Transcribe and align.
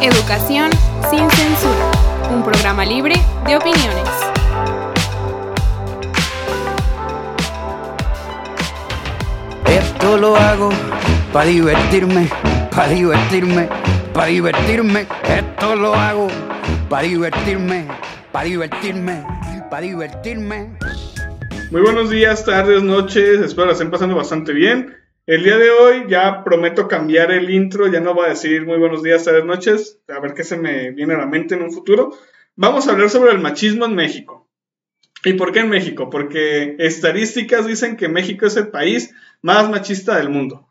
Educación 0.00 0.70
sin 1.10 1.28
censura, 1.28 1.90
un 2.30 2.44
programa 2.44 2.84
libre 2.84 3.16
de 3.48 3.56
opiniones. 3.56 4.08
Esto 9.66 10.16
lo 10.16 10.36
hago 10.36 10.70
para 11.32 11.46
divertirme, 11.46 12.28
para 12.70 12.88
divertirme, 12.90 13.68
para 14.14 14.26
divertirme. 14.26 15.06
Esto 15.24 15.74
lo 15.74 15.92
hago 15.94 16.28
para 16.88 17.02
divertirme, 17.02 17.88
para 18.30 18.44
divertirme, 18.44 19.24
para 19.68 19.82
divertirme. 19.82 20.78
Muy 21.72 21.80
buenos 21.80 22.08
días, 22.08 22.44
tardes, 22.44 22.84
noches, 22.84 23.40
espero 23.40 23.66
la 23.66 23.72
estén 23.72 23.90
pasando 23.90 24.14
bastante 24.14 24.52
bien. 24.52 24.96
El 25.28 25.44
día 25.44 25.58
de 25.58 25.70
hoy 25.70 26.06
ya 26.08 26.42
prometo 26.42 26.88
cambiar 26.88 27.30
el 27.32 27.50
intro, 27.50 27.86
ya 27.86 28.00
no 28.00 28.14
voy 28.14 28.24
a 28.24 28.30
decir 28.30 28.64
muy 28.64 28.78
buenos 28.78 29.02
días, 29.02 29.24
tardes, 29.24 29.44
noches, 29.44 30.00
a 30.08 30.20
ver 30.20 30.32
qué 30.32 30.42
se 30.42 30.56
me 30.56 30.90
viene 30.92 31.12
a 31.12 31.18
la 31.18 31.26
mente 31.26 31.54
en 31.54 31.60
un 31.60 31.70
futuro. 31.70 32.16
Vamos 32.56 32.88
a 32.88 32.92
hablar 32.92 33.10
sobre 33.10 33.32
el 33.32 33.38
machismo 33.38 33.84
en 33.84 33.94
México. 33.94 34.48
¿Y 35.26 35.34
por 35.34 35.52
qué 35.52 35.58
en 35.58 35.68
México? 35.68 36.08
Porque 36.08 36.76
estadísticas 36.78 37.66
dicen 37.66 37.98
que 37.98 38.08
México 38.08 38.46
es 38.46 38.56
el 38.56 38.68
país 38.68 39.14
más 39.42 39.68
machista 39.68 40.16
del 40.16 40.30
mundo. 40.30 40.66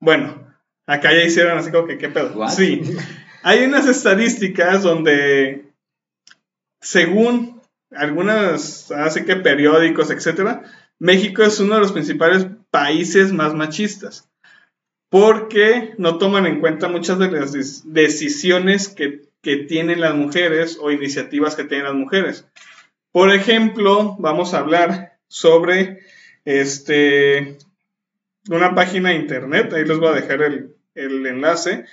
Bueno, 0.00 0.50
acá 0.86 1.12
ya 1.12 1.22
hicieron 1.22 1.58
así 1.58 1.70
como 1.70 1.86
que, 1.86 1.98
¿qué 1.98 2.08
pedo? 2.08 2.32
What? 2.38 2.48
Sí. 2.48 2.80
Hay 3.42 3.62
unas 3.66 3.86
estadísticas 3.86 4.82
donde, 4.82 5.66
según 6.80 7.60
algunas, 7.90 8.90
así 8.90 9.26
que 9.26 9.36
periódicos, 9.36 10.10
etcétera, 10.10 10.62
México 10.98 11.42
es 11.42 11.60
uno 11.60 11.74
de 11.74 11.80
los 11.82 11.92
principales 11.92 12.46
países 12.74 13.32
más 13.32 13.54
machistas. 13.54 14.28
Porque 15.08 15.94
no 15.96 16.18
toman 16.18 16.44
en 16.46 16.58
cuenta 16.58 16.88
muchas 16.88 17.20
de 17.20 17.30
las 17.30 17.52
decisiones 17.84 18.88
que, 18.88 19.22
tienen 19.68 20.00
las 20.00 20.14
mujeres 20.14 20.78
o 20.80 20.90
iniciativas 20.90 21.54
que 21.54 21.64
tienen 21.64 21.84
las 21.84 21.94
mujeres. 21.94 22.46
Por 23.12 23.30
ejemplo, 23.30 24.16
vamos 24.18 24.54
a 24.54 24.60
hablar 24.60 25.18
sobre 25.28 26.00
este 26.46 27.58
una 28.48 28.74
página 28.74 29.10
de 29.10 29.16
internet, 29.16 29.70
ahí 29.74 29.84
les 29.84 29.98
voy 29.98 30.08
a 30.08 30.20
dejar 30.20 30.40
el, 30.42 30.74
el 30.94 31.26
enlace. 31.26 31.84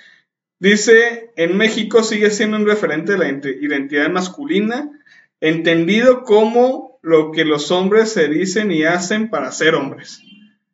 Dice, 0.58 1.30
en 1.36 1.58
México 1.58 2.02
sigue 2.02 2.30
siendo 2.30 2.56
un 2.56 2.66
referente 2.66 3.12
de 3.12 3.18
la 3.18 3.28
ide- 3.28 3.58
identidad 3.60 4.08
masculina, 4.08 4.90
entendido 5.40 6.22
como 6.22 6.98
lo 7.02 7.32
que 7.32 7.44
los 7.44 7.70
hombres 7.70 8.10
se 8.12 8.28
dicen 8.28 8.72
y 8.72 8.84
hacen 8.84 9.28
para 9.28 9.52
ser 9.52 9.74
hombres. 9.74 10.22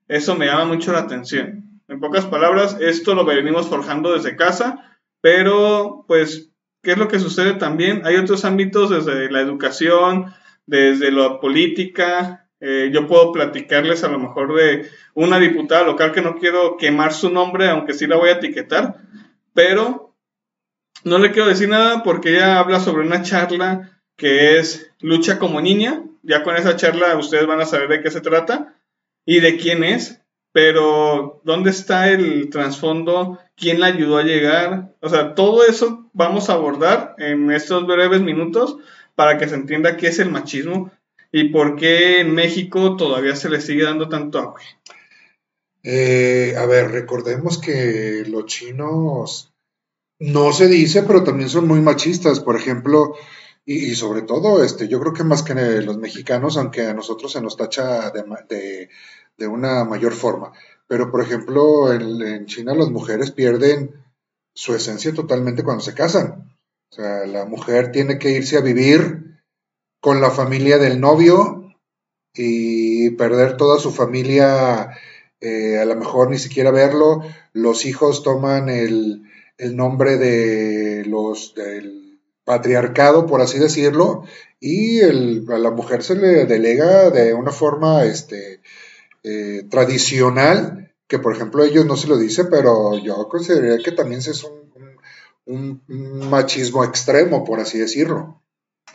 Eso 0.09 0.35
me 0.35 0.47
llama 0.47 0.65
mucho 0.65 0.93
la 0.93 1.01
atención. 1.01 1.81
En 1.87 2.01
pocas 2.01 2.25
palabras, 2.27 2.79
esto 2.81 3.15
lo 3.15 3.25
venimos 3.25 3.69
forjando 3.69 4.13
desde 4.13 4.37
casa, 4.37 4.99
pero 5.21 6.05
pues, 6.09 6.51
¿qué 6.83 6.93
es 6.93 6.99
lo 6.99 7.09
que 7.09 7.19
sucede 7.19 7.55
también? 7.55 8.03
Hay 8.05 8.17
otros 8.17 8.45
ámbitos 8.45 8.91
desde 8.91 9.31
la 9.31 9.41
educación, 9.41 10.35
desde 10.67 11.13
la 11.13 11.41
política. 11.41 12.49
Eh, 12.61 12.91
yo 12.93 13.07
puedo 13.07 13.33
platicarles 13.33 14.03
a 14.03 14.09
lo 14.09 14.19
mejor 14.19 14.55
de 14.55 14.89
una 15.15 15.39
diputada 15.39 15.85
local 15.85 16.13
que 16.13 16.23
no 16.23 16.37
quiero 16.37 16.77
quemar 16.77 17.13
su 17.13 17.31
nombre, 17.31 17.69
aunque 17.69 17.95
sí 17.95 18.07
la 18.07 18.17
voy 18.17 18.31
a 18.31 18.33
etiquetar, 18.33 18.97
pero 19.55 20.15
no 21.05 21.19
le 21.19 21.33
quiero 21.33 21.49
decir 21.49 21.69
nada 21.69 22.03
porque 22.03 22.31
ella 22.31 22.59
habla 22.59 22.81
sobre 22.81 23.07
una 23.07 23.23
charla 23.23 24.01
que 24.17 24.59
es 24.59 24.91
Lucha 25.01 25.39
como 25.39 25.61
niña. 25.61 26.03
Ya 26.23 26.43
con 26.43 26.57
esa 26.57 26.77
charla 26.77 27.17
ustedes 27.17 27.47
van 27.47 27.61
a 27.61 27.67
saber 27.67 27.89
de 27.89 28.03
qué 28.03 28.11
se 28.11 28.21
trata 28.21 28.75
y 29.31 29.41
de 29.41 29.59
quién 29.59 29.85
es, 29.85 30.23
pero 30.53 31.43
¿dónde 31.45 31.69
está 31.69 32.11
el 32.11 32.49
trasfondo? 32.49 33.39
¿Quién 33.55 33.79
la 33.79 33.89
ayudó 33.89 34.17
a 34.17 34.23
llegar? 34.23 34.95
O 35.03 35.11
sea, 35.11 35.35
todo 35.35 35.67
eso 35.67 36.09
vamos 36.15 36.49
a 36.49 36.55
abordar 36.55 37.15
en 37.19 37.51
estos 37.51 37.87
breves 37.87 38.23
minutos 38.23 38.79
para 39.15 39.37
que 39.37 39.47
se 39.47 39.55
entienda 39.57 39.99
qué 39.99 40.07
es 40.07 40.19
el 40.19 40.31
machismo 40.31 40.91
y 41.31 41.51
por 41.51 41.77
qué 41.77 42.21
en 42.23 42.35
México 42.35 42.97
todavía 42.97 43.37
se 43.37 43.51
le 43.51 43.61
sigue 43.61 43.85
dando 43.85 44.09
tanto 44.09 44.39
auge. 44.39 44.65
Eh, 45.83 46.55
a 46.57 46.65
ver, 46.65 46.91
recordemos 46.91 47.59
que 47.59 48.25
los 48.27 48.47
chinos 48.47 49.53
no 50.19 50.55
se 50.55 50.69
dice, 50.69 51.03
pero 51.03 51.23
también 51.23 51.51
son 51.51 51.69
muy 51.69 51.83
machistas, 51.83 52.41
por 52.41 52.57
ejemplo, 52.57 53.15
y, 53.71 53.95
sobre 53.97 54.23
todo, 54.23 54.65
este, 54.65 54.89
yo 54.89 54.99
creo 54.99 55.13
que 55.13 55.25
más 55.25 55.43
que 55.43 55.53
los 55.83 55.99
mexicanos, 55.99 56.57
aunque 56.57 56.87
a 56.87 56.95
nosotros 56.95 57.31
se 57.31 57.43
nos 57.43 57.55
tacha 57.55 58.11
de, 58.11 58.25
de- 58.49 58.89
de 59.39 59.47
una 59.47 59.85
mayor 59.85 60.13
forma. 60.13 60.53
Pero, 60.87 61.11
por 61.11 61.23
ejemplo, 61.23 61.93
en, 61.93 62.47
China 62.47 62.75
las 62.75 62.91
mujeres 62.91 63.31
pierden 63.31 63.95
su 64.55 64.75
esencia 64.75 65.15
totalmente 65.15 65.63
cuando 65.63 65.83
se 65.83 65.95
casan. 65.95 66.55
O 66.91 66.95
sea, 66.95 67.27
la 67.27 67.45
mujer 67.45 67.93
tiene 67.93 68.19
que 68.19 68.33
irse 68.33 68.57
a 68.57 68.63
vivir 68.63 69.41
con 70.01 70.21
la 70.21 70.31
familia 70.31 70.79
del 70.79 71.01
novio 71.01 71.75
y 72.35 73.11
perder 73.11 73.57
toda 73.57 73.79
su 73.79 73.93
familia 73.93 74.91
eh, 75.41 75.79
a 75.79 75.85
lo 75.85 75.95
mejor 75.95 76.31
ni 76.31 76.39
siquiera 76.39 76.73
verlo, 76.73 77.23
los 77.53 77.87
hijos 77.87 78.25
toman 78.25 78.69
el, 78.69 79.23
nombre 79.75 80.17
de 80.17 81.05
los 81.05 81.55
del 81.55 82.19
patriarcado, 82.45 83.27
por 83.27 83.41
así 83.41 83.59
decirlo, 83.59 84.25
y 84.61 85.01
a 85.01 85.13
la 85.59 85.71
mujer 85.71 86.03
se 86.03 86.17
le 86.17 86.45
delega 86.47 87.11
de 87.11 87.35
una 87.35 87.53
forma 87.53 88.05
este, 88.05 88.61
eh, 89.25 89.65
tradicional, 89.71 90.93
que 91.07 91.19
por 91.19 91.35
ejemplo 91.35 91.65
ellos 91.65 91.87
no 91.87 91.97
se 91.97 92.09
lo 92.09 92.17
dicen, 92.19 92.49
pero 92.51 92.99
yo 92.99 93.29
consideraría 93.29 93.83
que 93.83 93.93
también 93.93 94.21
es 94.21 94.45
un, 94.45 95.81
un- 95.89 96.29
machismo 96.31 96.85
extremo, 96.85 97.45
por 97.45 97.61
así 97.61 97.79
decirlo. 97.79 98.43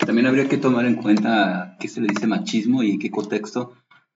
También 0.06 0.28
habría 0.28 0.48
que 0.50 0.58
tomar 0.58 0.86
en 0.86 0.96
cuenta 0.96 1.78
qué 1.80 1.88
se 1.88 2.02
le 2.02 2.08
dice 2.08 2.28
machismo 2.28 2.84
y 2.84 2.98
qué 3.00 3.10
contexto. 3.12 3.74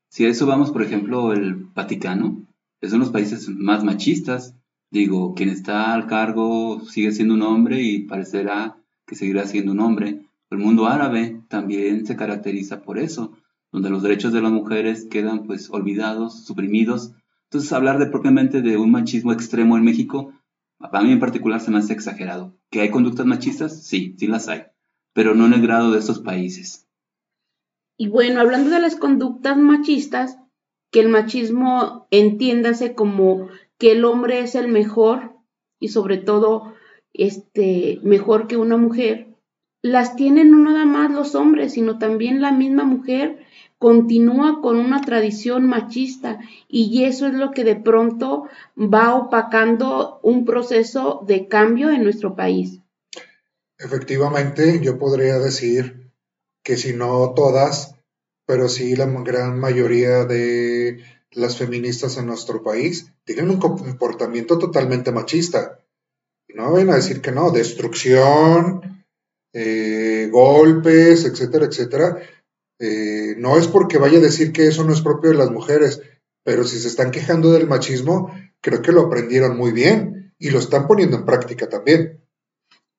Si 0.10 0.26
a 0.26 0.30
eso 0.30 0.46
vamos, 0.46 0.72
por 0.72 0.82
ejemplo, 0.84 1.34
el 1.34 1.56
Vaticano, 1.56 2.46
es 2.82 2.92
uno 2.94 3.00
de 3.00 3.06
los 3.06 3.14
países 3.14 3.50
más 3.50 3.84
machistas. 3.84 4.56
Digo, 4.90 5.34
quien 5.36 5.50
está 5.50 5.94
al 5.94 6.08
cargo 6.08 6.82
sigue 6.82 7.12
siendo 7.12 7.34
un 7.34 7.42
hombre 7.42 7.82
y 7.82 8.04
parecerá 8.04 8.78
que 9.06 9.16
seguirá 9.16 9.46
siendo 9.46 9.72
un 9.74 9.80
hombre. 9.82 10.22
El 10.50 10.60
mundo 10.60 10.88
árabe 10.88 11.42
también 11.50 12.06
se 12.06 12.16
caracteriza 12.16 12.82
por 12.82 12.98
eso, 12.98 13.34
donde 13.72 13.90
los 13.90 14.04
derechos 14.04 14.34
de 14.34 14.42
las 14.42 14.52
mujeres 14.52 15.06
quedan 15.06 15.46
pues 15.46 15.70
olvidados, 15.70 16.46
suprimidos. 16.46 17.14
Entonces, 17.46 17.72
hablar 17.74 18.00
de 18.00 18.08
propiamente 18.08 18.62
de 18.62 18.78
un 18.78 18.92
machismo 18.92 19.32
extremo 19.32 19.78
en 19.78 19.84
México, 19.84 20.34
a 20.80 21.02
mí 21.02 21.12
en 21.12 21.20
particular 21.20 21.60
se 21.62 21.72
me 21.72 21.78
hace 21.78 21.94
exagerado. 21.94 22.54
¿Que 22.70 22.82
hay 22.82 22.90
conductas 22.90 23.26
machistas? 23.26 23.84
Sí, 23.84 24.16
sí 24.18 24.28
las 24.28 24.48
hay 24.48 24.64
pero 25.18 25.34
no 25.34 25.48
en 25.48 25.54
el 25.54 25.64
grado 25.64 25.90
de 25.90 25.98
estos 25.98 26.20
países. 26.20 26.88
Y 27.98 28.08
bueno, 28.08 28.40
hablando 28.40 28.70
de 28.70 28.80
las 28.80 28.96
conductas 28.96 29.58
machistas, 29.58 30.38
que 30.92 31.00
el 31.00 31.10
machismo 31.10 32.06
entiéndase 32.12 32.94
como 32.94 33.48
que 33.80 33.94
el 33.94 34.06
hombre 34.06 34.42
es 34.42 34.54
el 34.54 34.68
mejor 34.68 35.34
y 35.80 35.88
sobre 35.88 36.20
todo 36.20 36.76
este 37.14 38.00
mejor 38.04 38.46
que 38.46 38.58
una 38.58 38.78
mujer, 38.78 39.34
las 39.82 40.16
tienen 40.16 40.52
no 40.52 40.60
nada 40.60 40.86
más 40.86 41.12
los 41.12 41.34
hombres, 41.34 41.74
sino 41.74 41.98
también 41.98 42.40
la 42.40 42.52
misma 42.52 42.84
mujer 42.84 43.44
continúa 43.80 44.60
con 44.62 44.78
una 44.78 45.02
tradición 45.02 45.68
machista 45.68 46.40
y 46.68 47.04
eso 47.04 47.28
es 47.28 47.34
lo 47.34 47.52
que 47.52 47.64
de 47.64 47.76
pronto 47.76 48.48
va 48.78 49.16
opacando 49.16 50.20
un 50.24 50.46
proceso 50.46 51.24
de 51.28 51.48
cambio 51.48 51.92
en 51.92 52.04
nuestro 52.04 52.36
país. 52.36 52.80
Efectivamente, 53.78 54.80
yo 54.82 54.98
podría 54.98 55.38
decir 55.38 56.12
que 56.64 56.78
si 56.78 56.94
no 56.94 57.34
todas, 57.36 57.96
pero 58.46 58.68
sí 58.70 58.96
la 58.96 59.06
gran 59.06 59.60
mayoría 59.60 60.26
de 60.26 61.04
las 61.32 61.58
feministas 61.58 62.18
en 62.18 62.26
nuestro 62.26 62.64
país 62.64 63.12
tienen 63.26 63.50
un 63.50 63.60
comportamiento 63.60 64.58
totalmente 64.58 65.12
machista. 65.12 65.80
No 66.50 66.72
vayan 66.72 66.90
a 66.90 66.96
decir 66.96 67.22
que 67.22 67.32
no, 67.32 67.52
destrucción, 67.52 69.06
eh, 69.54 70.30
golpes, 70.32 71.26
etcétera, 71.26 71.66
etcétera. 71.66 72.18
Eh, 72.80 73.36
no 73.38 73.58
es 73.58 73.68
porque 73.68 73.98
vaya 73.98 74.20
a 74.20 74.22
decir 74.22 74.52
que 74.52 74.68
eso 74.68 74.84
no 74.84 74.94
es 74.94 75.02
propio 75.02 75.32
de 75.32 75.38
las 75.38 75.52
mujeres, 75.52 76.02
pero 76.44 76.64
si 76.64 76.80
se 76.80 76.88
están 76.88 77.12
quejando 77.12 77.52
del 77.52 77.68
machismo, 77.68 78.32
creo 78.62 78.82
que 78.82 78.92
lo 78.92 79.02
aprendieron 79.02 79.58
muy 79.58 79.72
bien 79.72 80.34
y 80.40 80.50
lo 80.50 80.60
están 80.60 80.88
poniendo 80.88 81.18
en 81.18 81.26
práctica 81.26 81.68
también. 81.68 82.22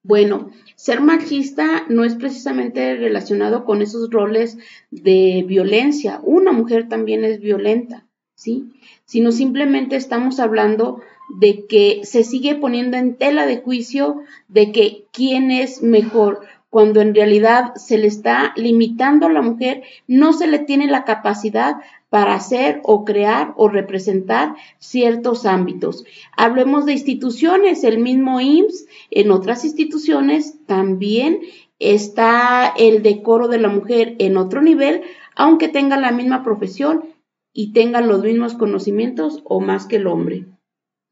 Bueno, 0.03 0.51
ser 0.77 1.01
machista 1.01 1.85
no 1.89 2.05
es 2.05 2.15
precisamente 2.15 2.95
relacionado 2.97 3.65
con 3.65 3.83
esos 3.83 4.11
roles 4.11 4.57
de 4.91 5.45
violencia. 5.47 6.21
Una 6.23 6.53
mujer 6.53 6.89
también 6.89 7.25
es 7.25 7.41
violenta, 7.41 8.07
¿sí? 8.35 8.73
Sino 9.05 9.33
simplemente 9.33 9.97
estamos 9.97 10.41
hablando 10.41 11.03
de 11.41 11.67
que 11.67 12.01
se 12.05 12.25
sigue 12.25 12.55
poniendo 12.55 12.97
en 12.97 13.17
tela 13.17 13.45
de 13.45 13.61
juicio 13.61 14.23
de 14.49 14.73
que 14.73 15.05
quién 15.13 15.51
es 15.51 15.83
mejor, 15.83 16.41
cuando 16.71 17.01
en 17.01 17.15
realidad 17.15 17.75
se 17.77 17.99
le 17.99 18.07
está 18.07 18.53
limitando 18.57 19.27
a 19.27 19.33
la 19.33 19.43
mujer, 19.43 19.83
no 20.07 20.33
se 20.33 20.47
le 20.47 20.59
tiene 20.59 20.87
la 20.87 21.05
capacidad 21.05 21.77
para 22.11 22.35
hacer 22.35 22.81
o 22.85 23.05
crear 23.05 23.55
o 23.57 23.69
representar 23.69 24.55
ciertos 24.79 25.47
ámbitos. 25.47 26.05
Hablemos 26.37 26.87
de 26.87 26.93
instituciones, 26.93 27.85
el 27.85 27.99
mismo 27.99 28.41
IMSS, 28.41 28.87
en 29.11 29.31
otras 29.31 29.65
instituciones 29.65 30.55
también 30.67 31.41
está 31.79 32.73
el 32.77 33.03
decoro 33.03 33.49
de 33.49 33.59
la 33.59 33.69
mujer 33.69 34.17
en 34.19 34.37
otro 34.37 34.63
nivel, 34.63 35.03
aunque 35.35 35.69
tenga 35.69 35.97
la 35.97 36.13
misma 36.13 36.43
profesión 36.43 37.15
y 37.53 37.73
tengan 37.73 38.09
los 38.09 38.23
mismos 38.23 38.55
conocimientos 38.55 39.43
o 39.45 39.61
más 39.61 39.87
que 39.87 39.97
el 39.97 40.07
hombre. 40.07 40.47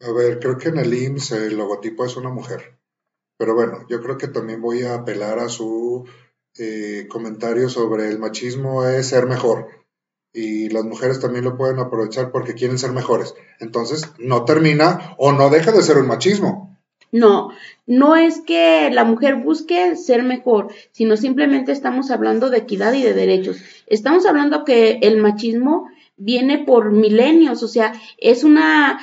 A 0.00 0.12
ver, 0.12 0.38
creo 0.38 0.58
que 0.58 0.68
en 0.68 0.78
el 0.78 0.92
IMSS 0.92 1.32
el 1.32 1.56
logotipo 1.56 2.04
es 2.04 2.16
una 2.16 2.30
mujer. 2.30 2.76
Pero 3.38 3.54
bueno, 3.54 3.86
yo 3.88 4.00
creo 4.00 4.16
que 4.16 4.28
también 4.28 4.60
voy 4.60 4.82
a 4.82 4.94
apelar 4.94 5.38
a 5.38 5.48
su 5.48 6.06
eh, 6.58 7.06
comentario 7.08 7.68
sobre 7.68 8.08
el 8.08 8.18
machismo 8.18 8.86
es 8.86 9.08
ser 9.08 9.26
mejor. 9.26 9.68
Y 10.32 10.68
las 10.68 10.84
mujeres 10.84 11.20
también 11.20 11.44
lo 11.44 11.56
pueden 11.56 11.78
aprovechar 11.78 12.30
porque 12.30 12.54
quieren 12.54 12.78
ser 12.78 12.92
mejores. 12.92 13.34
Entonces, 13.58 14.12
no 14.18 14.44
termina 14.44 15.14
o 15.18 15.32
no 15.32 15.50
deja 15.50 15.72
de 15.72 15.82
ser 15.82 15.98
un 15.98 16.08
machismo. 16.08 16.76
No, 17.12 17.50
no 17.86 18.16
es 18.16 18.40
que 18.40 18.90
la 18.90 19.04
mujer 19.04 19.36
busque 19.36 19.96
ser 19.96 20.22
mejor, 20.22 20.68
sino 20.92 21.16
simplemente 21.16 21.72
estamos 21.72 22.10
hablando 22.10 22.50
de 22.50 22.58
equidad 22.58 22.92
y 22.94 23.02
de 23.02 23.14
derechos. 23.14 23.58
Estamos 23.86 24.26
hablando 24.26 24.64
que 24.64 24.98
el 25.02 25.18
machismo 25.18 25.88
viene 26.16 26.58
por 26.58 26.92
milenios, 26.92 27.62
o 27.62 27.68
sea, 27.68 27.92
es 28.18 28.44
una, 28.44 28.98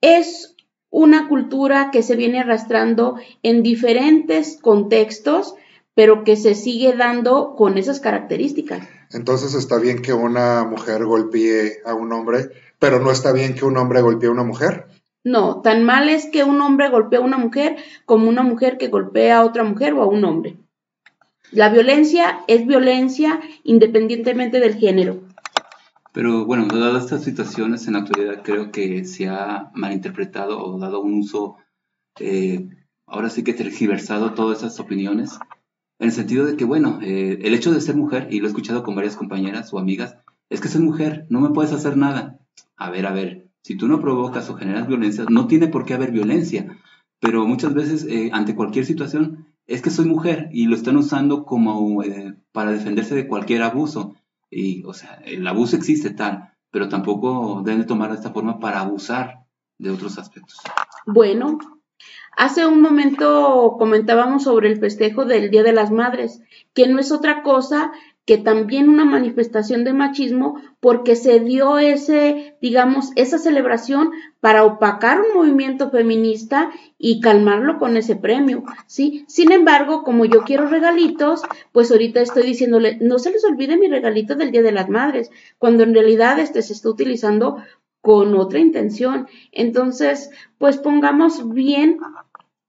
es 0.00 0.54
una 0.90 1.28
cultura 1.28 1.90
que 1.90 2.02
se 2.02 2.16
viene 2.16 2.40
arrastrando 2.40 3.16
en 3.42 3.62
diferentes 3.62 4.58
contextos, 4.60 5.54
pero 5.94 6.24
que 6.24 6.36
se 6.36 6.54
sigue 6.54 6.94
dando 6.94 7.54
con 7.56 7.76
esas 7.76 8.00
características. 8.00 8.86
Entonces 9.12 9.54
está 9.54 9.78
bien 9.78 10.02
que 10.02 10.12
una 10.12 10.64
mujer 10.64 11.04
golpee 11.04 11.78
a 11.84 11.94
un 11.94 12.12
hombre, 12.12 12.50
pero 12.78 13.00
no 13.00 13.10
está 13.10 13.32
bien 13.32 13.54
que 13.54 13.64
un 13.64 13.76
hombre 13.76 14.00
golpee 14.00 14.28
a 14.28 14.32
una 14.32 14.44
mujer. 14.44 14.86
No, 15.24 15.60
tan 15.60 15.84
mal 15.84 16.08
es 16.08 16.26
que 16.26 16.44
un 16.44 16.60
hombre 16.60 16.88
golpee 16.88 17.18
a 17.18 17.22
una 17.22 17.38
mujer 17.38 17.76
como 18.06 18.28
una 18.28 18.42
mujer 18.42 18.78
que 18.78 18.88
golpea 18.88 19.38
a 19.38 19.44
otra 19.44 19.64
mujer 19.64 19.94
o 19.94 20.02
a 20.02 20.06
un 20.06 20.24
hombre. 20.24 20.56
La 21.50 21.70
violencia 21.70 22.40
es 22.46 22.66
violencia 22.66 23.40
independientemente 23.64 24.60
del 24.60 24.74
género. 24.76 25.20
Pero 26.12 26.44
bueno, 26.46 26.66
dadas 26.66 27.04
estas 27.04 27.24
situaciones, 27.24 27.86
en 27.86 27.94
la 27.94 28.00
actualidad 28.00 28.42
creo 28.42 28.72
que 28.72 29.04
se 29.04 29.28
ha 29.28 29.70
malinterpretado 29.74 30.62
o 30.62 30.78
dado 30.78 31.00
un 31.00 31.14
uso, 31.14 31.56
eh, 32.18 32.68
ahora 33.06 33.30
sí 33.30 33.44
que 33.44 33.54
tergiversado 33.54 34.34
todas 34.34 34.58
esas 34.58 34.80
opiniones, 34.80 35.38
en 35.98 36.06
el 36.06 36.12
sentido 36.12 36.46
de 36.46 36.56
que, 36.56 36.64
bueno, 36.64 37.00
eh, 37.02 37.38
el 37.42 37.54
hecho 37.54 37.72
de 37.72 37.80
ser 37.80 37.96
mujer, 37.96 38.28
y 38.30 38.40
lo 38.40 38.46
he 38.46 38.48
escuchado 38.48 38.82
con 38.82 38.94
varias 38.94 39.16
compañeras 39.16 39.72
o 39.72 39.78
amigas, 39.78 40.16
es 40.48 40.60
que 40.60 40.68
soy 40.68 40.80
mujer, 40.80 41.26
no 41.28 41.40
me 41.40 41.50
puedes 41.50 41.72
hacer 41.72 41.96
nada. 41.96 42.38
A 42.76 42.90
ver, 42.90 43.06
a 43.06 43.12
ver, 43.12 43.48
si 43.62 43.76
tú 43.76 43.88
no 43.88 44.00
provocas 44.00 44.48
o 44.48 44.54
generas 44.54 44.86
violencia, 44.86 45.24
no 45.28 45.46
tiene 45.46 45.68
por 45.68 45.84
qué 45.84 45.94
haber 45.94 46.12
violencia, 46.12 46.78
pero 47.20 47.46
muchas 47.46 47.74
veces 47.74 48.06
eh, 48.08 48.30
ante 48.32 48.54
cualquier 48.54 48.86
situación 48.86 49.46
es 49.66 49.82
que 49.82 49.90
soy 49.90 50.06
mujer 50.06 50.48
y 50.52 50.66
lo 50.66 50.76
están 50.76 50.96
usando 50.96 51.44
como 51.44 52.02
para 52.52 52.72
defenderse 52.72 53.14
de 53.14 53.26
cualquier 53.26 53.62
abuso. 53.62 54.14
Y, 54.50 54.82
o 54.84 54.92
sea, 54.92 55.20
el 55.24 55.46
abuso 55.46 55.76
existe 55.76 56.10
tal, 56.10 56.54
pero 56.70 56.88
tampoco 56.88 57.62
deben 57.64 57.86
tomar 57.86 58.10
de 58.10 58.16
esta 58.16 58.30
forma 58.30 58.58
para 58.58 58.80
abusar 58.80 59.44
de 59.78 59.90
otros 59.90 60.18
aspectos. 60.18 60.58
Bueno, 61.06 61.58
hace 62.36 62.66
un 62.66 62.80
momento 62.80 63.76
comentábamos 63.78 64.44
sobre 64.44 64.68
el 64.68 64.78
festejo 64.78 65.24
del 65.24 65.50
Día 65.50 65.62
de 65.62 65.72
las 65.72 65.90
Madres, 65.90 66.40
que 66.74 66.88
no 66.88 66.98
es 66.98 67.12
otra 67.12 67.42
cosa 67.42 67.92
que 68.28 68.36
también 68.36 68.90
una 68.90 69.06
manifestación 69.06 69.84
de 69.84 69.94
machismo 69.94 70.60
porque 70.80 71.16
se 71.16 71.40
dio 71.40 71.78
ese, 71.78 72.58
digamos, 72.60 73.10
esa 73.16 73.38
celebración 73.38 74.10
para 74.40 74.64
opacar 74.64 75.22
un 75.22 75.34
movimiento 75.34 75.90
feminista 75.90 76.70
y 76.98 77.22
calmarlo 77.22 77.78
con 77.78 77.96
ese 77.96 78.16
premio, 78.16 78.64
¿sí? 78.86 79.24
Sin 79.28 79.50
embargo, 79.50 80.02
como 80.02 80.26
yo 80.26 80.42
quiero 80.44 80.68
regalitos, 80.68 81.40
pues 81.72 81.90
ahorita 81.90 82.20
estoy 82.20 82.42
diciéndole, 82.42 82.98
no 83.00 83.18
se 83.18 83.30
les 83.30 83.42
olvide 83.46 83.78
mi 83.78 83.88
regalito 83.88 84.34
del 84.34 84.50
Día 84.50 84.60
de 84.60 84.72
las 84.72 84.90
Madres, 84.90 85.30
cuando 85.56 85.82
en 85.82 85.94
realidad 85.94 86.38
este 86.38 86.60
se 86.60 86.74
está 86.74 86.90
utilizando 86.90 87.64
con 88.02 88.34
otra 88.34 88.58
intención. 88.58 89.26
Entonces, 89.52 90.28
pues 90.58 90.76
pongamos 90.76 91.54
bien 91.54 91.98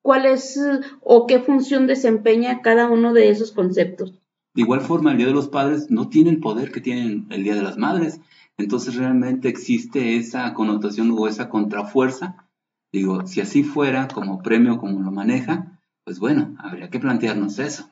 cuál 0.01 0.25
es 0.25 0.57
o 1.01 1.27
qué 1.27 1.39
función 1.39 1.85
desempeña 1.85 2.61
cada 2.61 2.89
uno 2.89 3.11
de 3.11 3.27
esos 3.27 3.51
conceptos. 3.51 4.13
De 4.53 4.61
igual 4.61 4.81
forma, 4.81 5.11
el 5.11 5.17
Día 5.17 5.27
de 5.27 5.33
los 5.33 5.47
Padres 5.47 5.89
no 5.89 6.09
tiene 6.09 6.31
el 6.31 6.39
poder 6.39 6.71
que 6.71 6.81
tiene 6.81 7.25
el 7.29 7.43
Día 7.43 7.55
de 7.55 7.61
las 7.61 7.77
Madres. 7.77 8.19
Entonces 8.57 8.95
realmente 8.95 9.47
existe 9.47 10.17
esa 10.17 10.53
connotación 10.53 11.15
o 11.17 11.27
esa 11.27 11.49
contrafuerza. 11.49 12.49
Digo, 12.91 13.25
si 13.27 13.41
así 13.41 13.63
fuera, 13.63 14.07
como 14.07 14.41
premio, 14.41 14.79
como 14.79 14.99
lo 15.01 15.11
maneja, 15.11 15.79
pues 16.03 16.19
bueno, 16.19 16.55
habría 16.59 16.89
que 16.89 16.99
plantearnos 16.99 17.59
eso. 17.59 17.89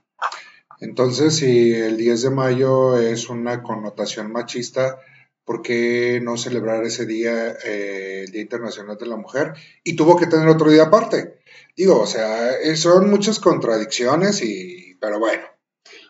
Entonces, 0.79 1.35
si 1.37 1.73
el 1.73 1.97
10 1.97 2.23
de 2.23 2.29
mayo 2.29 2.97
es 2.97 3.29
una 3.29 3.63
connotación 3.63 4.31
machista, 4.31 4.99
¿por 5.43 5.61
qué 5.61 6.19
no 6.21 6.37
celebrar 6.37 6.83
ese 6.83 7.05
día, 7.05 7.51
eh, 7.63 8.23
el 8.25 8.31
Día 8.31 8.41
Internacional 8.41 8.97
de 8.97 9.07
la 9.07 9.15
Mujer? 9.15 9.53
Y 9.83 9.95
tuvo 9.95 10.17
que 10.17 10.27
tener 10.27 10.47
otro 10.47 10.69
día 10.69 10.83
aparte. 10.83 11.39
Digo, 11.75 12.01
o 12.01 12.07
sea, 12.07 12.51
eh, 12.57 12.75
son 12.75 13.09
muchas 13.09 13.39
contradicciones 13.39 14.43
y, 14.43 14.97
pero 14.99 15.19
bueno. 15.19 15.43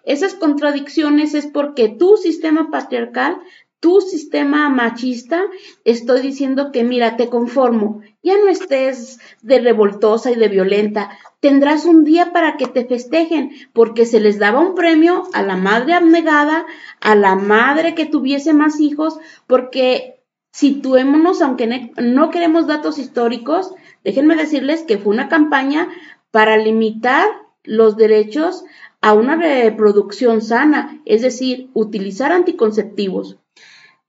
Esas 0.07 0.35
contradicciones 0.35 1.33
es 1.33 1.47
porque 1.47 1.89
tu 1.89 2.15
sistema 2.15 2.71
patriarcal, 2.71 3.41
tu 3.81 3.99
sistema 3.99 4.69
machista, 4.69 5.43
estoy 5.83 6.21
diciendo 6.21 6.71
que 6.71 6.85
mira, 6.85 7.17
te 7.17 7.27
conformo, 7.27 7.99
ya 8.23 8.37
no 8.37 8.47
estés 8.47 9.19
de 9.41 9.59
revoltosa 9.59 10.31
y 10.31 10.35
de 10.35 10.47
violenta, 10.47 11.09
tendrás 11.41 11.83
un 11.83 12.05
día 12.05 12.31
para 12.31 12.55
que 12.55 12.67
te 12.67 12.85
festejen, 12.85 13.51
porque 13.73 14.05
se 14.05 14.21
les 14.21 14.39
daba 14.39 14.61
un 14.61 14.75
premio 14.75 15.27
a 15.33 15.43
la 15.43 15.57
madre 15.57 15.93
abnegada, 15.93 16.65
a 17.01 17.13
la 17.15 17.35
madre 17.35 17.93
que 17.93 18.05
tuviese 18.05 18.53
más 18.53 18.79
hijos, 18.79 19.19
porque 19.45 20.23
situémonos, 20.53 21.41
aunque 21.41 21.91
no 21.97 22.29
queremos 22.31 22.65
datos 22.65 22.97
históricos, 22.97 23.73
déjenme 24.05 24.37
decirles 24.37 24.83
que 24.83 24.97
fue 24.97 25.13
una 25.13 25.27
campaña 25.27 25.89
para 26.31 26.55
limitar 26.55 27.27
los 27.67 27.97
derechos 27.97 28.63
a 29.01 29.13
una 29.13 29.35
reproducción 29.35 30.41
sana, 30.41 31.01
es 31.05 31.21
decir, 31.21 31.69
utilizar 31.73 32.31
anticonceptivos. 32.31 33.37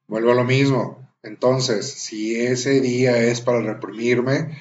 Vuelvo 0.09 0.33
a 0.33 0.35
lo 0.35 0.45
mismo. 0.45 1.09
Entonces, 1.23 1.93
si 1.93 2.37
ese 2.37 2.81
día 2.81 3.19
es 3.19 3.41
para 3.41 3.61
reprimirme, 3.61 4.57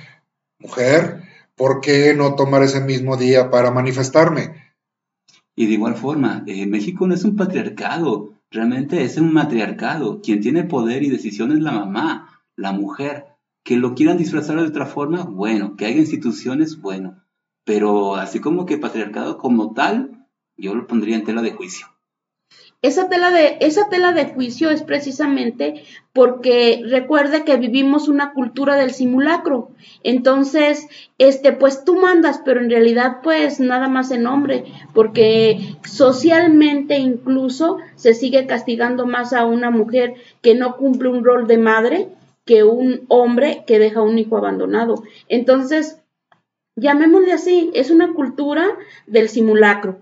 mujer, 0.59 1.23
¿por 1.55 1.81
qué 1.81 2.13
no 2.13 2.35
tomar 2.35 2.63
ese 2.63 2.81
mismo 2.81 3.15
día 3.15 3.49
para 3.49 3.71
manifestarme? 3.71 4.75
Y 5.55 5.67
de 5.67 5.73
igual 5.73 5.95
forma, 5.95 6.43
eh, 6.45 6.65
México 6.67 7.07
no 7.07 7.13
es 7.13 7.23
un 7.23 7.35
patriarcado, 7.35 8.33
realmente 8.51 9.03
es 9.03 9.17
un 9.17 9.33
matriarcado. 9.33 10.21
Quien 10.21 10.41
tiene 10.41 10.63
poder 10.63 11.03
y 11.03 11.09
decisión 11.09 11.51
es 11.51 11.59
la 11.59 11.71
mamá, 11.71 12.43
la 12.55 12.73
mujer. 12.73 13.25
Que 13.63 13.75
lo 13.77 13.95
quieran 13.95 14.17
disfrazar 14.17 14.57
de 14.57 14.67
otra 14.67 14.85
forma, 14.85 15.23
bueno. 15.23 15.75
Que 15.75 15.85
haya 15.85 15.97
instituciones, 15.97 16.81
bueno. 16.81 17.23
Pero 17.65 18.15
así 18.15 18.39
como 18.39 18.65
que 18.65 18.77
patriarcado 18.77 19.37
como 19.37 19.73
tal, 19.73 20.16
yo 20.57 20.75
lo 20.75 20.87
pondría 20.87 21.15
en 21.15 21.23
tela 21.23 21.41
de 21.41 21.51
juicio. 21.51 21.87
Esa 22.83 23.09
tela 23.09 23.31
de, 23.31 23.57
esa 23.61 23.89
tela 23.89 24.13
de 24.13 24.25
juicio 24.25 24.69
es 24.69 24.83
precisamente 24.83 25.83
porque 26.13 26.83
recuerde 26.85 27.43
que 27.43 27.57
vivimos 27.57 28.07
una 28.07 28.33
cultura 28.33 28.75
del 28.75 28.91
simulacro. 28.91 29.71
Entonces, 30.03 30.87
este, 31.17 31.53
pues 31.53 31.83
tú 31.83 31.95
mandas, 31.95 32.39
pero 32.45 32.61
en 32.61 32.69
realidad, 32.69 33.17
pues 33.23 33.59
nada 33.59 33.87
más 33.87 34.11
en 34.11 34.23
nombre, 34.23 34.65
porque 34.93 35.75
socialmente 35.85 36.99
incluso 36.99 37.77
se 37.95 38.13
sigue 38.13 38.45
castigando 38.45 39.07
más 39.07 39.33
a 39.33 39.45
una 39.45 39.71
mujer 39.71 40.13
que 40.43 40.53
no 40.53 40.77
cumple 40.77 41.09
un 41.09 41.25
rol 41.25 41.47
de 41.47 41.57
madre 41.57 42.09
que 42.45 42.63
un 42.63 43.05
hombre 43.09 43.63
que 43.65 43.79
deja 43.79 44.03
un 44.03 44.19
hijo 44.19 44.37
abandonado. 44.37 45.03
Entonces, 45.29 45.99
llamémosle 46.75 47.33
así, 47.33 47.71
es 47.73 47.89
una 47.89 48.13
cultura 48.13 48.67
del 49.07 49.29
simulacro 49.29 49.97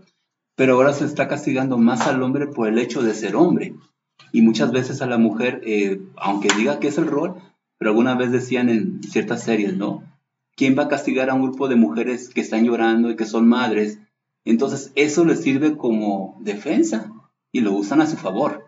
pero 0.56 0.74
ahora 0.74 0.94
se 0.94 1.06
está 1.06 1.28
castigando 1.28 1.78
más 1.78 2.08
al 2.08 2.24
hombre 2.24 2.48
por 2.48 2.68
el 2.68 2.80
hecho 2.80 3.02
de 3.02 3.14
ser 3.14 3.36
hombre. 3.36 3.76
Y 4.32 4.42
muchas 4.42 4.72
veces 4.72 5.02
a 5.02 5.08
la 5.08 5.18
mujer, 5.18 5.62
eh, 5.66 6.02
aunque 6.18 6.50
diga 6.56 6.80
que 6.80 6.88
es 6.88 6.98
el 6.98 7.08
rol, 7.08 7.36
pero 7.78 7.92
alguna 7.92 8.16
vez 8.16 8.32
decían 8.32 8.70
en 8.70 9.04
ciertas 9.04 9.44
series, 9.44 9.76
¿no? 9.76 10.04
¿Quién 10.56 10.78
va 10.78 10.84
a 10.84 10.88
castigar 10.88 11.30
a 11.30 11.34
un 11.34 11.42
grupo 11.44 11.68
de 11.68 11.76
mujeres 11.76 12.30
que 12.30 12.42
están 12.42 12.64
llorando 12.64 13.10
y 13.10 13.18
que 13.18 13.26
son 13.26 13.48
madres? 13.48 14.00
Entonces 14.46 14.92
eso 14.96 15.26
les 15.26 15.42
sirve 15.42 15.76
como 15.76 16.38
defensa 16.42 17.12
y 17.52 17.60
lo 17.62 17.74
usan 17.74 18.00
a 18.00 18.08
su 18.08 18.16
favor. 18.16 18.66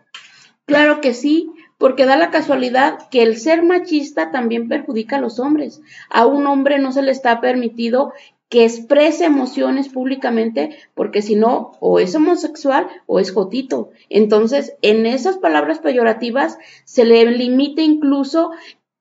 Claro 0.66 1.00
que 1.00 1.14
sí, 1.14 1.50
porque 1.78 2.04
da 2.04 2.16
la 2.16 2.30
casualidad 2.30 3.08
que 3.10 3.22
el 3.22 3.38
ser 3.38 3.62
machista 3.62 4.30
también 4.30 4.68
perjudica 4.68 5.16
a 5.16 5.20
los 5.20 5.38
hombres. 5.38 5.80
A 6.10 6.26
un 6.26 6.46
hombre 6.46 6.78
no 6.78 6.92
se 6.92 7.00
le 7.00 7.12
está 7.12 7.40
permitido 7.40 8.12
que 8.48 8.64
exprese 8.64 9.26
emociones 9.26 9.88
públicamente, 9.88 10.78
porque 10.94 11.20
si 11.20 11.36
no, 11.36 11.72
o 11.80 11.98
es 11.98 12.14
homosexual 12.14 12.88
o 13.06 13.20
es 13.20 13.32
jotito. 13.32 13.90
Entonces, 14.08 14.74
en 14.80 15.04
esas 15.04 15.36
palabras 15.36 15.80
peyorativas 15.80 16.58
se 16.84 17.04
le 17.04 17.24
limita 17.30 17.82
incluso 17.82 18.52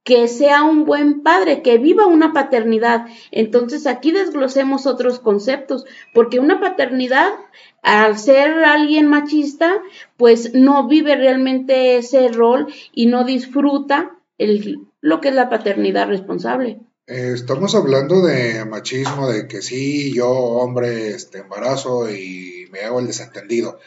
que 0.08 0.30
sea 0.30 0.64
un 0.64 0.86
buen 0.86 1.22
padre, 1.22 1.62
que 1.62 1.78
viva 1.80 2.08
una 2.08 2.32
paternidad. 2.32 3.08
Entonces 3.30 3.86
aquí 3.88 4.12
desglosemos 4.12 4.86
otros 4.86 5.20
conceptos, 5.20 5.84
porque 6.14 6.40
una 6.40 6.62
paternidad, 6.62 7.34
al 7.82 8.18
ser 8.18 8.64
alguien 8.64 9.08
machista, 9.08 9.82
pues 10.16 10.54
no 10.54 10.88
vive 10.88 11.18
realmente 11.18 11.98
ese 11.98 12.30
rol 12.30 12.68
y 12.94 13.08
no 13.08 13.26
disfruta 13.26 14.18
el, 14.38 14.80
lo 15.02 15.20
que 15.20 15.28
es 15.28 15.36
la 15.36 15.50
paternidad 15.50 16.08
responsable. 16.08 16.80
Eh, 17.10 17.32
estamos 17.34 17.74
hablando 17.74 18.22
de 18.22 18.66
machismo, 18.66 19.30
de 19.30 19.48
que 19.48 19.62
sí, 19.62 20.14
yo 20.14 20.30
hombre, 20.30 21.12
este 21.12 21.38
embarazo 21.38 22.12
y 22.12 22.68
me 22.70 22.82
hago 22.82 23.00
el 23.00 23.08
desentendido. 23.08 23.80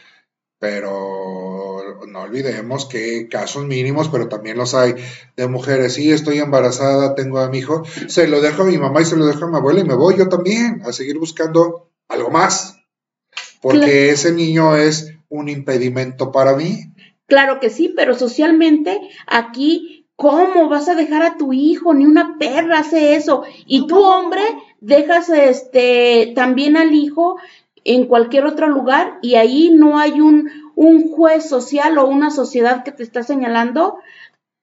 Pero 0.57 2.01
no 2.07 2.21
olvidemos 2.21 2.87
que 2.87 3.27
casos 3.29 3.65
mínimos, 3.65 4.09
pero 4.09 4.27
también 4.27 4.57
los 4.57 4.73
hay 4.73 4.95
de 5.35 5.47
mujeres. 5.47 5.93
Sí, 5.93 6.11
estoy 6.11 6.39
embarazada, 6.39 7.13
tengo 7.13 7.39
a 7.39 7.49
mi 7.49 7.59
hijo, 7.59 7.83
se 8.07 8.27
lo 8.27 8.41
dejo 8.41 8.63
a 8.63 8.65
mi 8.65 8.79
mamá 8.79 9.01
y 9.01 9.05
se 9.05 9.15
lo 9.15 9.27
dejo 9.27 9.45
a 9.45 9.49
mi 9.49 9.57
abuela 9.57 9.81
y 9.81 9.85
me 9.85 9.95
voy 9.95 10.17
yo 10.17 10.27
también 10.27 10.81
a 10.83 10.91
seguir 10.91 11.19
buscando 11.19 11.91
algo 12.07 12.31
más. 12.31 12.79
Porque 13.61 14.09
ese 14.09 14.31
niño 14.31 14.75
es 14.75 15.13
un 15.29 15.47
impedimento 15.47 16.31
para 16.31 16.55
mí. 16.55 16.91
Claro 17.27 17.59
que 17.59 17.69
sí, 17.69 17.93
pero 17.95 18.15
socialmente 18.15 18.99
aquí 19.27 20.00
¿Cómo 20.21 20.69
vas 20.69 20.87
a 20.87 20.93
dejar 20.93 21.23
a 21.23 21.35
tu 21.35 21.51
hijo? 21.51 21.95
Ni 21.95 22.05
una 22.05 22.37
perra 22.37 22.81
hace 22.81 23.15
eso. 23.15 23.41
Y 23.65 23.87
tú, 23.87 24.03
hombre, 24.03 24.43
dejas 24.79 25.29
este 25.29 26.33
también 26.35 26.77
al 26.77 26.93
hijo 26.93 27.37
en 27.83 28.05
cualquier 28.05 28.45
otro 28.45 28.67
lugar 28.67 29.17
y 29.23 29.33
ahí 29.33 29.71
no 29.71 29.97
hay 29.97 30.21
un, 30.21 30.47
un 30.75 31.09
juez 31.09 31.49
social 31.49 31.97
o 31.97 32.05
una 32.05 32.29
sociedad 32.29 32.83
que 32.83 32.91
te 32.91 33.01
está 33.01 33.23
señalando, 33.23 33.97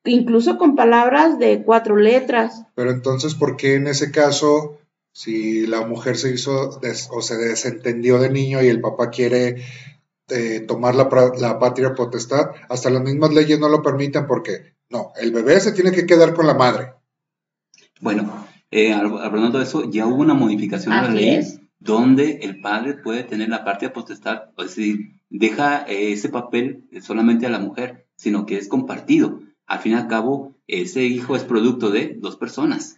incluso 0.04 0.58
con 0.58 0.76
palabras 0.76 1.40
de 1.40 1.64
cuatro 1.64 1.96
letras. 1.96 2.62
Pero 2.76 2.92
entonces, 2.92 3.34
¿por 3.34 3.56
qué 3.56 3.74
en 3.74 3.88
ese 3.88 4.12
caso, 4.12 4.78
si 5.12 5.66
la 5.66 5.84
mujer 5.84 6.18
se 6.18 6.32
hizo 6.32 6.78
o 7.10 7.20
se 7.20 7.36
desentendió 7.36 8.20
de 8.20 8.30
niño 8.30 8.62
y 8.62 8.68
el 8.68 8.80
papá 8.80 9.10
quiere 9.10 9.56
eh, 10.28 10.60
tomar 10.60 10.94
la, 10.94 11.08
la 11.36 11.58
patria 11.58 11.96
potestad, 11.96 12.50
hasta 12.68 12.90
las 12.90 13.02
mismas 13.02 13.34
leyes 13.34 13.58
no 13.58 13.68
lo 13.68 13.82
permiten 13.82 14.28
porque 14.28 14.77
no, 14.90 15.12
el 15.20 15.32
bebé 15.32 15.60
se 15.60 15.72
tiene 15.72 15.92
que 15.92 16.06
quedar 16.06 16.34
con 16.34 16.46
la 16.46 16.54
madre. 16.54 16.92
Bueno, 18.00 18.46
eh, 18.70 18.92
hablando 18.92 19.58
de 19.58 19.64
eso, 19.64 19.90
ya 19.90 20.06
hubo 20.06 20.22
una 20.22 20.34
modificación 20.34 20.94
de 20.94 21.02
la 21.02 21.14
ley 21.14 21.44
donde 21.80 22.40
el 22.42 22.60
padre 22.60 22.94
puede 22.94 23.24
tener 23.24 23.48
la 23.48 23.64
parte 23.64 23.86
de 23.86 23.92
potestad, 23.92 24.50
es 24.58 24.66
decir, 24.66 25.20
deja 25.30 25.84
eh, 25.84 26.12
ese 26.12 26.28
papel 26.28 26.88
solamente 27.00 27.46
a 27.46 27.50
la 27.50 27.60
mujer, 27.60 28.06
sino 28.16 28.46
que 28.46 28.56
es 28.58 28.68
compartido. 28.68 29.40
Al 29.66 29.78
fin 29.80 29.92
y 29.92 29.94
al 29.94 30.08
cabo, 30.08 30.56
ese 30.66 31.04
hijo 31.04 31.36
es 31.36 31.44
producto 31.44 31.90
de 31.90 32.16
dos 32.18 32.36
personas. 32.36 32.97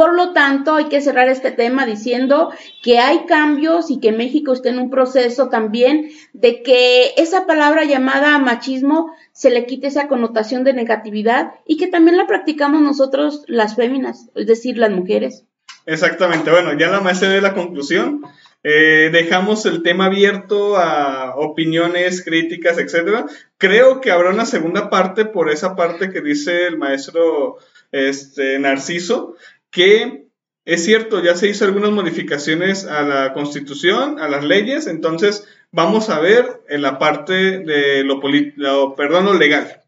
Por 0.00 0.14
lo 0.14 0.32
tanto, 0.32 0.76
hay 0.76 0.86
que 0.86 1.02
cerrar 1.02 1.28
este 1.28 1.50
tema 1.50 1.84
diciendo 1.84 2.50
que 2.82 3.00
hay 3.00 3.26
cambios 3.26 3.90
y 3.90 4.00
que 4.00 4.12
México 4.12 4.54
está 4.54 4.70
en 4.70 4.78
un 4.78 4.88
proceso 4.88 5.50
también 5.50 6.08
de 6.32 6.62
que 6.62 7.12
esa 7.18 7.46
palabra 7.46 7.84
llamada 7.84 8.38
machismo 8.38 9.12
se 9.32 9.50
le 9.50 9.66
quite 9.66 9.88
esa 9.88 10.08
connotación 10.08 10.64
de 10.64 10.72
negatividad 10.72 11.52
y 11.66 11.76
que 11.76 11.86
también 11.86 12.16
la 12.16 12.26
practicamos 12.26 12.80
nosotros 12.80 13.44
las 13.46 13.76
féminas, 13.76 14.30
es 14.34 14.46
decir, 14.46 14.78
las 14.78 14.90
mujeres. 14.90 15.44
Exactamente, 15.84 16.50
bueno, 16.50 16.72
ya 16.78 16.88
la 16.88 17.02
maestra 17.02 17.28
de 17.28 17.42
la 17.42 17.52
conclusión. 17.52 18.22
Eh, 18.62 19.10
dejamos 19.12 19.66
el 19.66 19.82
tema 19.82 20.06
abierto 20.06 20.78
a 20.78 21.34
opiniones, 21.36 22.24
críticas, 22.24 22.78
etcétera. 22.78 23.26
Creo 23.58 24.00
que 24.00 24.12
habrá 24.12 24.30
una 24.30 24.46
segunda 24.46 24.88
parte 24.88 25.26
por 25.26 25.50
esa 25.50 25.76
parte 25.76 26.08
que 26.08 26.22
dice 26.22 26.68
el 26.68 26.78
maestro 26.78 27.58
este, 27.92 28.58
Narciso, 28.58 29.36
que 29.70 30.30
es 30.64 30.84
cierto, 30.84 31.22
ya 31.22 31.34
se 31.34 31.48
hizo 31.48 31.64
algunas 31.64 31.90
modificaciones 31.90 32.86
a 32.86 33.02
la 33.02 33.32
constitución, 33.32 34.20
a 34.20 34.28
las 34.28 34.44
leyes, 34.44 34.86
entonces 34.86 35.48
vamos 35.72 36.10
a 36.10 36.20
ver 36.20 36.62
en 36.68 36.82
la 36.82 36.98
parte 36.98 37.60
de 37.60 38.04
lo, 38.04 38.20
lo, 38.56 38.94
perdón, 38.94 39.24
lo 39.24 39.34
legal. 39.34 39.80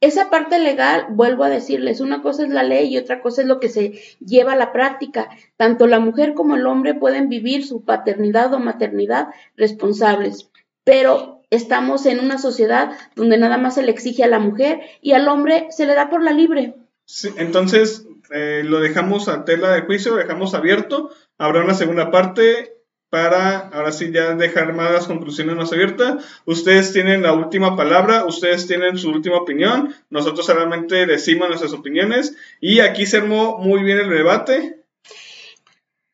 Esa 0.00 0.28
parte 0.28 0.58
legal, 0.58 1.06
vuelvo 1.10 1.44
a 1.44 1.48
decirles, 1.48 2.00
una 2.00 2.22
cosa 2.22 2.44
es 2.44 2.50
la 2.50 2.62
ley 2.62 2.88
y 2.88 2.98
otra 2.98 3.22
cosa 3.22 3.42
es 3.42 3.48
lo 3.48 3.60
que 3.60 3.68
se 3.68 4.00
lleva 4.20 4.52
a 4.52 4.56
la 4.56 4.72
práctica. 4.72 5.28
Tanto 5.56 5.86
la 5.86 6.00
mujer 6.00 6.34
como 6.34 6.56
el 6.56 6.66
hombre 6.66 6.94
pueden 6.94 7.28
vivir 7.28 7.66
su 7.66 7.84
paternidad 7.84 8.52
o 8.52 8.58
maternidad 8.58 9.28
responsables, 9.56 10.50
pero 10.84 11.40
estamos 11.50 12.04
en 12.04 12.20
una 12.20 12.38
sociedad 12.38 12.90
donde 13.14 13.38
nada 13.38 13.56
más 13.56 13.74
se 13.74 13.82
le 13.82 13.92
exige 13.92 14.22
a 14.24 14.28
la 14.28 14.38
mujer 14.38 14.80
y 15.00 15.12
al 15.12 15.28
hombre 15.28 15.66
se 15.70 15.86
le 15.86 15.94
da 15.94 16.10
por 16.10 16.22
la 16.22 16.32
libre. 16.32 16.74
Sí, 17.06 17.30
entonces, 17.38 18.06
eh, 18.30 18.62
lo 18.64 18.80
dejamos 18.80 19.28
a 19.28 19.44
tela 19.44 19.72
de 19.72 19.82
juicio, 19.82 20.12
lo 20.12 20.18
dejamos 20.18 20.54
abierto. 20.54 21.10
Habrá 21.38 21.62
una 21.62 21.74
segunda 21.74 22.10
parte 22.10 22.76
para 23.10 23.68
ahora 23.68 23.92
sí 23.92 24.10
ya 24.12 24.34
dejar 24.34 24.74
más 24.74 24.92
las 24.92 25.06
conclusiones 25.06 25.56
más 25.56 25.72
abiertas. 25.72 26.24
Ustedes 26.44 26.92
tienen 26.92 27.22
la 27.22 27.32
última 27.32 27.76
palabra, 27.76 28.24
ustedes 28.24 28.66
tienen 28.66 28.98
su 28.98 29.10
última 29.10 29.38
opinión, 29.38 29.94
nosotros 30.10 30.46
solamente 30.46 31.06
decimos 31.06 31.48
nuestras 31.48 31.72
opiniones 31.72 32.36
y 32.60 32.80
aquí 32.80 33.06
se 33.06 33.18
armó 33.18 33.58
muy 33.58 33.82
bien 33.82 33.98
el 33.98 34.10
debate. 34.10 34.82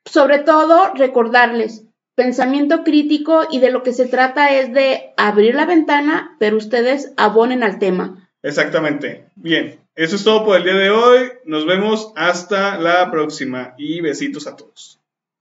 Sobre 0.05 0.41
todo, 0.41 0.93
recordarles, 0.95 1.87
pensamiento 2.15 2.85
crítico 2.85 3.47
y 3.51 3.61
de 3.61 3.71
lo 3.71 3.83
que 3.83 3.93
se 3.93 4.07
trata 4.07 4.51
es 4.51 4.73
de 4.73 5.15
abrir 5.17 5.55
la 5.55 5.65
ventana, 5.65 6.37
pero 6.39 6.59
ustedes 6.59 7.15
abonen 7.17 7.63
al 7.63 7.79
tema. 7.79 8.22
Exactamente. 8.43 9.27
Bien, 9.37 9.79
eso 9.95 10.17
es 10.17 10.25
todo 10.25 10.45
por 10.45 10.57
el 10.57 10.65
día 10.65 10.75
de 10.75 10.91
hoy. 10.91 11.33
Nos 11.45 11.67
vemos 11.67 12.13
hasta 12.17 12.79
la 12.79 13.11
próxima 13.11 13.75
y 13.79 14.01
besitos 14.01 14.47
a 14.47 14.57
todos. 14.57 15.02